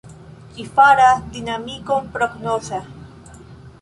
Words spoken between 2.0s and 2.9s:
prognoza.